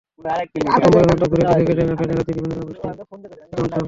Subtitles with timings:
[0.19, 3.79] প্রথমবারের মতো ঘুরে দেখে গেলেন রাখাইন রাজ্যে বিভিন্ন জনগোষ্ঠী অধ্যুষিত অঞ্চল।